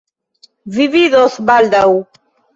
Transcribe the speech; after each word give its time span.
Vi 0.77 0.87
vidos 0.95 1.37
baldaŭ. 1.51 1.85